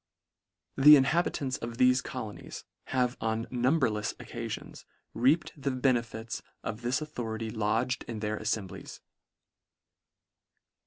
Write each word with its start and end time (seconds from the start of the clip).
The 0.77 0.95
inhabitants 0.95 1.57
of 1.57 1.77
thefe 1.77 2.03
colonies 2.03 2.63
have 2.85 3.15
on 3.21 3.45
numberlefs 3.51 4.15
occafions, 4.15 4.83
reaped 5.13 5.53
the 5.55 5.69
benefits 5.69 6.41
of 6.63 6.81
this 6.81 7.01
authority 7.01 7.51
lodged 7.51 8.03
in 8.07 8.19
their 8.19 8.39
affemblies. 8.39 8.99